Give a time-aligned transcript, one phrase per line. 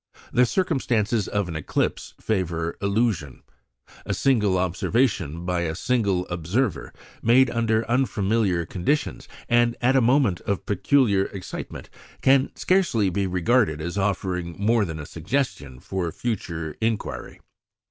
[0.33, 3.43] The circumstances of an eclipse favour illusion.
[4.03, 10.41] A single observation by a single observer, made under unfamiliar conditions, and at a moment
[10.41, 11.87] of peculiar excitement,
[12.23, 17.39] can scarcely be regarded as offering more than a suggestion for future inquiry.